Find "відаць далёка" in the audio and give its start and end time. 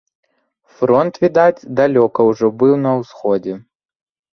1.25-2.19